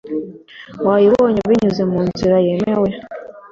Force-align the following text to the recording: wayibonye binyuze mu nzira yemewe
wayibonye 0.85 1.41
binyuze 1.49 1.83
mu 1.91 1.99
nzira 2.07 2.35
yemewe 2.45 2.89